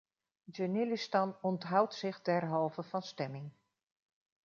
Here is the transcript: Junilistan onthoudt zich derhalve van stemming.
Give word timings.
Junilistan 0.51 1.35
onthoudt 1.41 1.93
zich 1.93 2.21
derhalve 2.21 2.83
van 2.83 3.01
stemming. 3.01 3.51